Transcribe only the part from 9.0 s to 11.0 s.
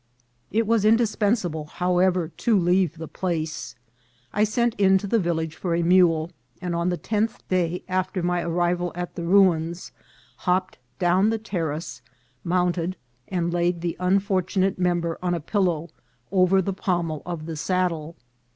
the ruins, hopped